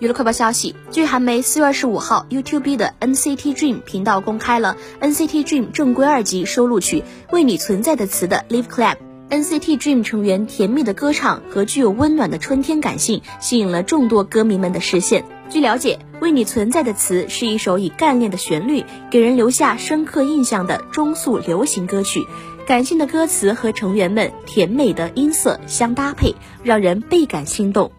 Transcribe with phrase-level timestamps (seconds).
[0.00, 8.96] 娱乐快报消息，据韩媒四月二十五号，YouTube 的 NCT Dream 频道公开了 NCT Dream 正规二级收录曲《为你存在的词》的 Live Clap。
[9.28, 15.26] NCT Dream 成员甜蜜的歌唱和具有温暖的春天感性，吸引了众多歌迷们的视线。
[15.50, 22.26] 据了解，《为你存在的词》是一首以干练的旋律给人留下深刻印象的中速流行歌曲，
[22.66, 27.92] 感性的歌词和成员们甜美的音色相搭配，让人倍感心动。